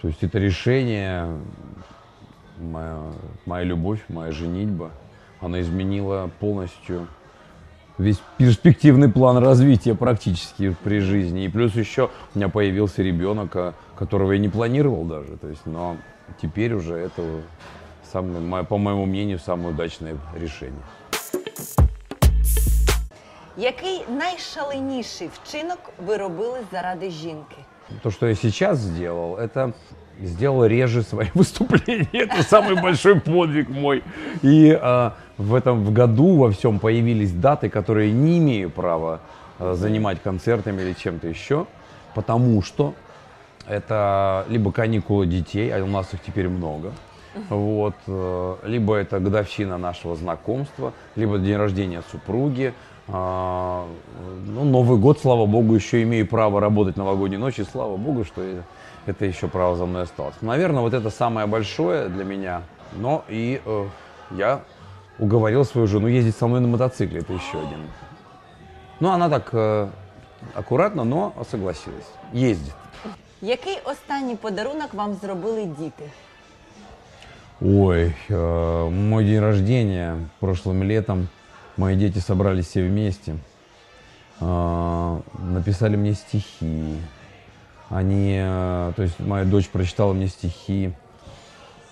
то 0.00 0.08
есть 0.08 0.22
это 0.22 0.38
решение, 0.38 1.28
моя, 2.58 3.02
моя 3.44 3.64
любовь, 3.64 4.00
моя 4.08 4.32
женитьба, 4.32 4.90
она 5.40 5.60
изменила 5.60 6.30
полностью 6.40 7.06
весь 7.98 8.20
перспективный 8.36 9.08
план 9.08 9.38
развития 9.38 9.94
практически 9.94 10.76
при 10.84 11.00
жизни. 11.00 11.44
И 11.44 11.48
плюс 11.48 11.74
еще 11.74 12.10
у 12.34 12.38
меня 12.38 12.48
появился 12.48 13.02
ребенок, 13.02 13.54
а, 13.56 13.74
которого 13.96 14.32
я 14.32 14.38
не 14.38 14.48
планировал 14.48 15.04
даже. 15.04 15.36
То 15.36 15.48
есть, 15.48 15.64
но 15.66 15.96
теперь 16.40 16.74
уже 16.74 16.94
это 16.94 17.22
самое, 18.12 18.40
мо- 18.40 18.64
по 18.64 18.76
моему 18.78 19.06
мнению, 19.06 19.38
самое 19.38 19.70
удачное 19.70 20.16
решение. 20.34 20.82
Який 23.56 24.04
найшаленіший 24.18 25.28
вчинок 25.32 25.78
ви 26.06 26.16
робили 26.16 26.58
заради 26.72 27.10
жінки? 27.10 27.56
То, 28.02 28.10
что 28.10 28.26
я 28.26 28.34
сейчас 28.34 28.78
сделал, 28.78 29.38
это 29.38 29.72
сделал 30.22 30.66
реже 30.66 31.02
свои 31.02 31.26
выступления. 31.34 32.08
Это 32.12 32.42
самый 32.42 32.82
большой 32.82 33.20
подвиг 33.20 33.68
мой. 33.68 34.02
И 34.42 34.78
а, 34.82 35.12
в 35.38 35.54
этом 35.54 35.84
в 35.84 35.92
году 35.92 36.36
во 36.36 36.50
всем 36.50 36.78
появились 36.78 37.32
даты, 37.32 37.68
которые 37.68 38.12
не 38.12 38.38
имею 38.38 38.70
права 38.70 39.20
а, 39.58 39.74
занимать 39.74 40.22
концертами 40.22 40.82
или 40.82 40.92
чем-то 40.92 41.28
еще, 41.28 41.66
потому 42.14 42.62
что 42.62 42.94
это 43.68 44.44
либо 44.48 44.72
каникулы 44.72 45.26
детей, 45.26 45.70
а 45.72 45.82
у 45.82 45.86
нас 45.86 46.14
их 46.14 46.20
теперь 46.26 46.48
много, 46.48 46.92
вот, 47.50 47.94
э, 48.06 48.56
либо 48.64 48.94
это 48.94 49.20
годовщина 49.20 49.76
нашего 49.76 50.16
знакомства, 50.16 50.92
либо 51.16 51.38
день 51.38 51.56
рождения 51.56 52.02
супруги. 52.10 52.72
А, 53.08 53.86
Ну, 54.46 54.64
Новый 54.64 54.98
год, 54.98 55.20
слава 55.20 55.46
богу, 55.46 55.74
еще 55.74 56.02
имею 56.02 56.26
право 56.26 56.60
работать 56.60 56.96
новогодней 56.96 57.38
ночи, 57.38 57.64
слава 57.72 57.96
богу, 57.96 58.24
что 58.24 58.42
это 59.06 59.24
еще 59.24 59.48
право 59.48 59.76
за 59.76 59.86
мной 59.86 60.02
осталось. 60.02 60.34
Наверное, 60.40 60.80
вот 60.80 60.94
это 60.94 61.10
самое 61.10 61.46
большое 61.46 62.08
для 62.08 62.24
меня, 62.24 62.62
но 62.96 63.24
и 63.28 63.60
э, 63.64 63.86
я 64.30 64.60
уговорил 65.18 65.64
свою 65.64 65.86
жену 65.86 66.08
ездить 66.08 66.36
со 66.36 66.46
мной 66.46 66.60
на 66.60 66.68
мотоцикле, 66.68 67.20
это 67.20 67.32
еще 67.32 67.58
один. 67.58 67.80
Ну, 69.00 69.10
она 69.10 69.28
так 69.28 69.50
э, 69.52 69.88
аккуратно, 70.54 71.04
но 71.04 71.32
согласилась. 71.50 72.10
Ездит. 72.32 72.74
Який 73.42 73.78
останній 73.84 74.36
подарунок 74.36 74.94
вам 74.94 75.14
зробили 75.14 75.64
діти? 75.64 76.04
Ой, 77.60 78.14
э, 78.30 78.90
мой 78.90 79.24
день 79.24 79.40
рождения 79.40 80.16
прошлым 80.40 80.82
летом 80.82 81.28
мои 81.76 81.96
дети 81.96 82.18
собрались 82.18 82.66
все 82.66 82.82
вместе, 82.86 83.36
э, 84.40 85.20
написали 85.38 85.96
мне 85.96 86.14
стихи. 86.14 86.96
Они, 87.88 88.36
э, 88.40 88.92
то 88.96 89.02
есть 89.02 89.18
моя 89.20 89.44
дочь 89.44 89.68
прочитала 89.68 90.12
мне 90.12 90.28
стихи, 90.28 90.92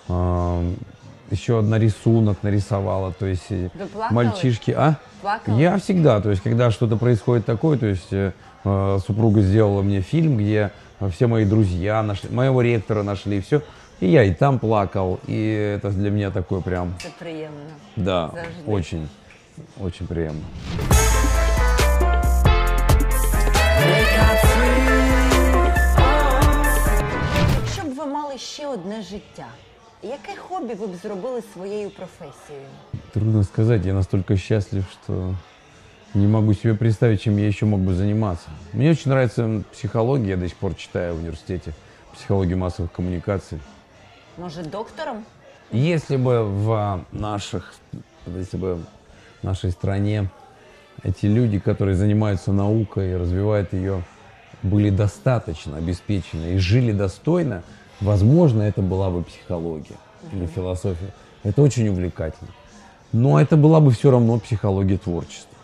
э, 0.09 0.73
еще 1.31 1.59
одна 1.59 1.79
рисунок 1.79 2.37
нарисовала, 2.43 3.11
то 3.11 3.25
есть 3.25 3.45
э, 3.49 3.69
мальчишки, 4.11 4.71
а? 4.71 4.97
Плакали? 5.21 5.61
Я 5.61 5.77
всегда, 5.77 6.21
то 6.21 6.29
есть 6.29 6.43
когда 6.43 6.69
что-то 6.71 6.97
происходит 6.97 7.45
такое, 7.45 7.77
то 7.77 7.85
есть 7.87 8.07
э, 8.11 8.31
супруга 9.07 9.41
сделала 9.41 9.81
мне 9.81 10.01
фильм, 10.01 10.37
где 10.37 10.71
все 11.11 11.27
мои 11.27 11.45
друзья 11.45 12.03
нашли, 12.03 12.29
моего 12.29 12.61
ректора 12.61 13.03
нашли, 13.03 13.41
все, 13.41 13.61
и 14.01 14.07
я 14.07 14.23
и 14.23 14.33
там 14.33 14.59
плакал, 14.59 15.19
и 15.27 15.77
это 15.81 15.89
для 15.91 16.09
меня 16.11 16.29
такое 16.31 16.61
прям, 16.61 16.93
Це 17.01 17.09
приємно. 17.19 17.59
да, 17.95 18.31
Завжди. 18.33 18.71
очень, 18.71 19.07
очень 19.80 20.06
приятно. 20.06 20.40
Якщо 27.60 27.82
б 27.82 27.94
ви 27.96 28.06
мали 28.06 28.38
ще 28.38 28.66
одне 28.66 29.02
життя, 29.02 29.46
яке 30.02 30.36
хобі 30.36 30.74
ви 30.74 30.86
б 30.86 30.96
зробили 31.02 31.42
своєю 31.52 31.90
професією? 31.90 32.66
Трудно 33.12 33.44
сказать, 33.44 33.84
я 33.84 33.92
настолько 33.92 34.36
счастлив, 34.36 34.84
что 34.92 35.34
не 36.14 36.26
могу 36.26 36.54
себе 36.54 36.74
представить, 36.74 37.22
чем 37.22 37.38
я 37.38 37.48
еще 37.48 37.66
мог 37.66 37.80
бы 37.80 37.94
заниматься. 37.94 38.48
Мне 38.72 38.90
очень 38.90 39.10
нравится 39.10 39.62
психология, 39.72 40.30
я 40.30 40.36
до 40.36 40.48
сих 40.48 40.56
пор 40.56 40.74
читаю 40.74 41.14
в 41.14 41.18
университете 41.18 41.72
психологию 42.12 42.58
массовых 42.58 42.92
коммуникаций. 42.92 43.58
Може, 44.38 44.62
доктором? 44.62 45.24
Если 45.72 46.16
бы 46.16 46.44
в 46.44 47.00
наших, 47.12 47.74
если 48.26 48.56
бы 48.56 48.74
в 48.74 48.84
нашей 49.45 49.71
стране 49.71 50.29
эти 51.03 51.27
люди, 51.27 51.59
которые 51.59 51.95
занимаются 51.95 52.51
наукой 52.51 53.11
и 53.11 53.15
развивают 53.15 53.73
ее, 53.73 54.03
были 54.63 54.89
достаточно 54.89 55.77
обеспечены 55.77 56.55
и 56.55 56.57
жили 56.57 56.91
достойно, 56.91 57.61
возможно, 58.01 58.63
это 58.63 58.81
была 58.81 59.09
бы 59.09 59.23
психология 59.23 59.97
или 60.33 60.47
философия. 60.47 61.13
Это 61.43 61.61
очень 61.61 61.87
увлекательно. 61.87 62.49
Но 63.11 63.39
это 63.39 63.55
была 63.55 63.79
бы 63.79 63.91
все 63.91 64.09
равно 64.11 64.39
психология 64.39 64.97
творчества. 64.97 65.55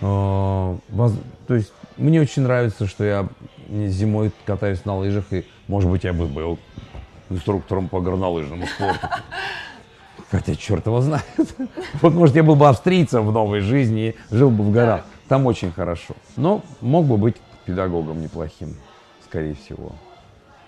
Воз- 0.00 1.18
То 1.48 1.54
есть 1.54 1.72
мне 1.96 2.20
очень 2.20 2.42
нравится, 2.42 2.86
что 2.86 3.04
я 3.04 3.26
зимой 3.88 4.30
катаюсь 4.44 4.84
на 4.84 4.98
лыжах, 4.98 5.24
и, 5.32 5.46
может 5.66 5.90
быть, 5.90 6.04
я 6.04 6.12
бы 6.12 6.26
был 6.26 6.58
инструктором 7.30 7.88
по 7.88 8.00
горнолыжному 8.00 8.66
спорту. 8.66 9.08
Хотя 10.31 10.55
черт 10.55 10.85
его 10.85 11.01
знает. 11.01 11.55
Вот, 12.01 12.13
может, 12.13 12.35
я 12.35 12.43
был 12.43 12.55
бы 12.55 12.67
австрийцем 12.67 13.27
в 13.27 13.31
новой 13.31 13.59
жизни 13.61 14.01
и 14.31 14.35
жил 14.35 14.49
бы 14.49 14.63
в 14.63 14.71
горах. 14.71 15.01
Там 15.27 15.45
очень 15.45 15.71
хорошо. 15.71 16.13
Но 16.37 16.61
мог 16.81 17.05
бы 17.05 17.17
быть 17.17 17.35
педагогом 17.65 18.21
неплохим, 18.21 18.75
скорее 19.25 19.53
всего. 19.55 19.91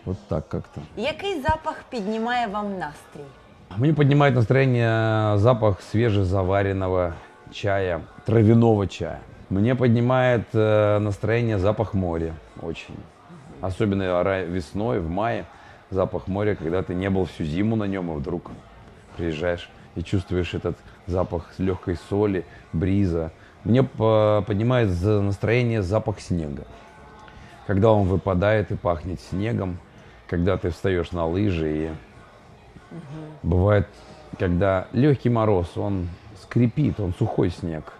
Вот 0.06 0.18
так 0.28 0.48
как-то. 0.50 0.82
Який 0.98 1.42
запах 1.42 1.84
піднімає 1.90 2.48
вам 2.48 2.78
настрій? 2.80 3.26
Мне 3.78 3.94
поднимает 3.94 4.36
настроение 4.36 5.38
запах 5.38 5.82
свежезаваренного 5.82 7.14
чая, 7.52 8.02
травяного 8.26 8.88
чая. 8.88 9.20
Мне 9.50 9.76
поднимает 9.76 10.46
э, 10.54 11.00
настроение 11.00 11.60
запах 11.60 11.94
моря 11.94 12.34
очень. 12.62 12.96
Особенно 13.62 14.04
ра- 14.04 14.46
весной, 14.46 15.00
в 15.00 15.10
мае, 15.10 15.46
запах 15.92 16.28
моря, 16.28 16.56
когда 16.56 16.82
ты 16.82 16.94
не 16.96 17.10
был 17.10 17.26
всю 17.26 17.46
зиму 17.46 17.76
на 17.76 17.86
нем, 17.86 18.12
и 18.12 18.16
вдруг 18.16 18.52
приезжаешь 19.19 19.69
и 19.97 20.03
чувствуешь 20.03 20.55
этот 20.55 20.77
запах 21.07 21.43
легкой 21.59 21.97
соли, 22.09 22.45
бриза. 22.73 23.31
Мне 23.65 23.83
по- 23.83 24.45
поднимает 24.47 24.89
настроение 25.03 25.83
запах 25.83 26.21
снега. 26.21 26.65
Когда 27.67 27.91
он 27.91 28.07
выпадает 28.09 28.71
и 28.71 28.77
пахнет 28.77 29.21
снегом, 29.21 29.79
когда 30.31 30.57
ты 30.57 30.71
встаешь 30.71 31.13
на 31.13 31.27
лыжи 31.27 31.69
и 31.77 31.91
Бывает, 33.43 33.87
когда 34.39 34.87
легкий 34.93 35.29
мороз, 35.31 35.77
он 35.77 36.09
скрипит, 36.43 37.01
он 37.01 37.13
сухой 37.19 37.51
снег. 37.51 37.93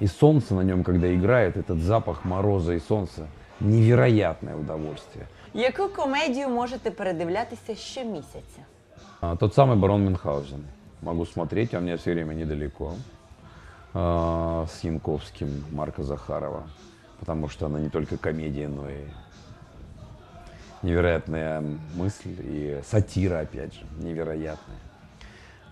И 0.00 0.06
солнце 0.06 0.54
на 0.54 0.60
нем, 0.62 0.84
когда 0.84 1.06
играет, 1.14 1.56
этот 1.56 1.78
запах 1.78 2.24
мороза 2.24 2.74
и 2.74 2.80
солнца, 2.80 3.26
невероятное 3.60 4.54
удовольствие. 4.56 5.26
Яку 5.54 5.88
комедію 5.88 6.48
можете 6.48 6.90
передивлятися 6.90 7.74
щомісяця? 7.74 8.60
А, 9.24 9.36
Тот 9.36 9.54
самый 9.54 9.76
барон 9.76 10.04
Мюнхгаузен. 10.04 10.66
Могу 11.00 11.24
смотреть, 11.24 11.72
а 11.74 11.78
у 11.78 11.80
меня 11.80 11.96
все 11.96 12.12
время 12.12 12.34
недалеко. 12.34 12.94
А, 13.94 14.66
С 14.70 14.84
Янковским 14.84 15.64
Марка 15.70 16.02
Захарова. 16.02 16.64
Потому 17.20 17.48
что 17.48 17.66
она 17.66 17.80
не 17.80 17.88
только 17.88 18.18
комедия, 18.18 18.68
но 18.68 18.90
и 18.90 19.04
невероятная 20.82 21.62
мысль 21.94 22.36
и 22.38 22.80
сатира, 22.84 23.40
опять 23.40 23.72
же, 23.72 23.80
невероятная. 23.98 24.78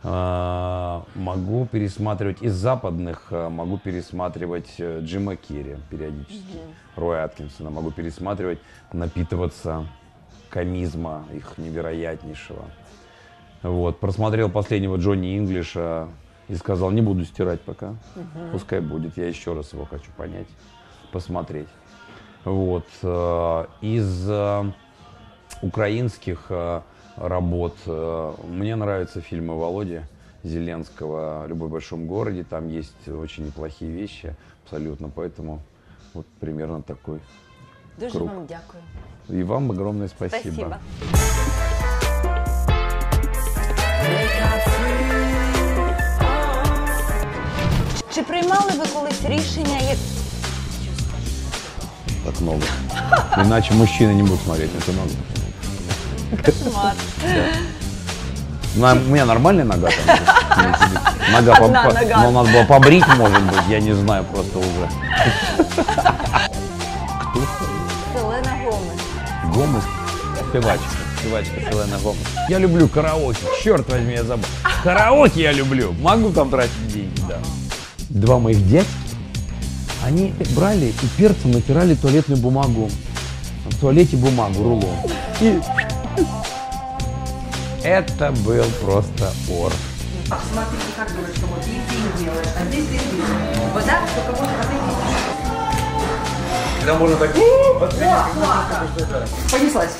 А, 0.03 1.05
Могу 1.15 1.67
пересматривать 1.67 2.41
из 2.41 2.55
западных, 2.55 3.31
могу 3.31 3.77
пересматривать 3.77 4.75
э, 4.79 5.01
Джима 5.03 5.37
Керри 5.37 5.77
периодически, 5.91 6.59
Роя 6.97 7.25
Аткинсона, 7.25 7.69
могу 7.71 7.91
пересматривать, 7.91 8.61
напитываться 8.93 9.87
комизма 10.49 11.27
их 11.35 11.59
невероятнейшего. 11.59 12.65
Вот, 13.62 14.01
просмотрел 14.01 14.51
последнего 14.51 14.96
Джонни 14.96 15.38
Инглиша 15.38 16.09
и 16.48 16.55
сказал, 16.57 16.90
не 16.90 17.01
буду 17.01 17.25
стирать 17.25 17.61
пока, 17.61 17.94
пускай 18.51 18.81
будет, 18.81 19.16
я 19.16 19.29
еще 19.29 19.55
раз 19.55 19.72
его 19.72 19.85
хочу 19.85 20.11
понять, 20.16 20.48
посмотреть. 21.12 21.68
Вот, 22.44 22.87
э, 23.03 23.66
из 23.83 24.29
э, 24.29 24.64
украинских 25.62 26.46
э, 26.48 26.81
работ 27.16 27.77
мне 27.87 28.75
нравятся 28.75 29.20
фильмы 29.20 29.57
Володи 29.57 30.01
Зеленского 30.42 31.46
«Любовь 31.46 31.68
в 31.68 31.72
большом 31.72 32.09
городе», 32.09 32.42
там 32.42 32.68
есть 32.68 33.09
очень 33.09 33.46
неплохие 33.46 33.92
вещи, 33.92 34.35
абсолютно, 34.64 35.09
поэтому 35.09 35.62
вот 36.14 36.27
примерно 36.40 36.83
такой. 36.83 37.20
Дуже 37.96 38.18
Круг. 38.18 38.29
вам 38.29 38.46
дякую. 38.46 38.83
И 39.29 39.42
вам 39.44 39.70
огромное 39.70 40.09
спасибо. 40.09 40.40
Спасибо. 40.40 40.79
Чи 48.14 48.22
приймали 48.22 48.72
ви 48.79 48.85
колись 48.94 49.20
рішення, 49.25 49.79
як 49.88 49.98
Так 52.25 52.40
много. 52.40 52.61
Иначе 53.38 53.75
мужчины 53.75 54.14
не 54.14 54.22
будут 54.22 54.40
смотреть, 54.44 54.70
это 54.79 54.92
много. 54.92 55.11
кошмар? 56.44 56.92
На- 58.77 58.92
у 58.92 59.11
меня 59.12 59.25
нормальная 59.27 59.64
нога 59.64 59.88
там? 59.90 60.18
Нога, 61.33 61.55
по- 61.55 61.64
Одна 61.64 61.83
по- 61.88 61.92
нога. 61.94 62.22
Но 62.22 62.31
надо 62.31 62.51
было 62.59 62.66
побрить, 62.66 63.05
может 63.18 63.42
быть, 63.42 63.68
я 63.70 63.81
не 63.81 63.94
знаю 63.94 64.25
просто 64.25 64.59
уже. 64.59 64.88
Селена 68.14 68.55
Гомес. 68.64 69.57
Гомес. 69.57 69.85
Спевачка. 70.51 70.87
Спевачка 71.20 71.55
Селена 71.70 71.98
Гомес. 72.03 72.27
Я 72.48 72.59
люблю 72.59 72.88
караоке. 72.88 73.38
Черт 73.62 73.88
возьми, 73.90 74.14
я 74.14 74.25
забыл. 74.25 74.46
Караоке 74.85 75.42
я 75.42 75.53
люблю. 75.53 75.94
Могу 76.03 76.31
там 76.31 76.51
тратить 76.51 76.88
деньги, 76.88 77.20
да. 77.29 77.38
Два 78.12 78.38
моих 78.38 78.68
дядьки, 78.68 78.90
они 80.05 80.35
брали 80.55 80.92
и 81.03 81.07
перцем 81.16 81.51
натирали 81.53 81.94
туалетную 81.94 82.38
бумагу. 82.38 82.90
В 83.64 83.81
туалете 83.81 84.18
бумагу, 84.18 84.62
рулон. 84.62 84.96
И 85.40 85.59
это 87.83 88.33
был 88.44 88.66
просто 88.83 89.33
ор. 89.48 89.72
Смотрите, 90.27 90.85
как 90.94 91.11
говорят, 91.11 91.35
что 91.35 91.46
вот 91.46 91.62
здесь 91.64 91.81
ты 91.88 91.94
их 91.94 92.18
делаешь, 92.22 92.48
а 92.55 92.64
здесь 92.66 92.87
ты 92.87 92.94
их 92.96 93.11
делаешь. 93.11 93.57
Вода 93.72 94.01
только 94.14 94.42
может 94.42 94.59
от 94.61 94.66
этих 94.66 94.92
Когда 96.81 96.94
можно 96.98 97.16
так... 97.16 97.35
Понеслась. 99.51 99.92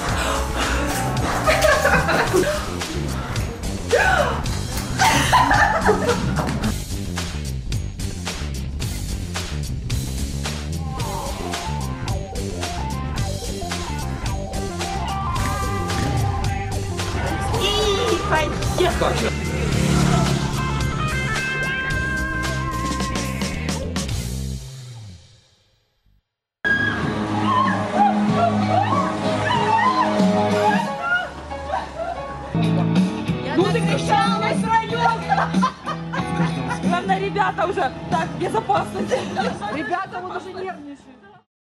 Ну 18.83 19.42